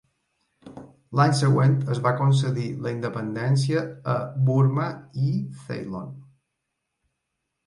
L'any 1.17 1.33
següent 1.39 1.75
es 1.95 2.01
va 2.07 2.13
concedir 2.21 2.65
la 2.85 2.93
independència 2.95 3.85
a 4.15 4.17
Burma 4.49 4.87
i 5.27 5.31
Ceylon. 5.61 6.11